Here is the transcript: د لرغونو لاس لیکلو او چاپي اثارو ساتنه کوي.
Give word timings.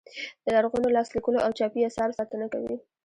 د 0.45 0.45
لرغونو 0.55 0.87
لاس 0.95 1.07
لیکلو 1.15 1.39
او 1.45 1.51
چاپي 1.57 1.81
اثارو 1.89 2.17
ساتنه 2.19 2.45
کوي. 2.53 2.75